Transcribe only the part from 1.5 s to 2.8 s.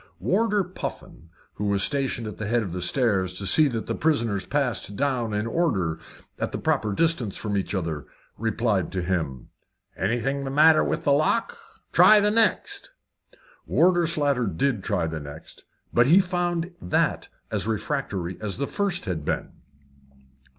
who was stationed at the head of